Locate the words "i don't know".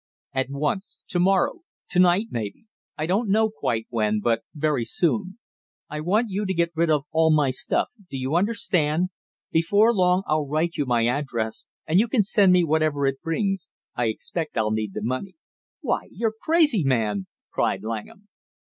2.97-3.51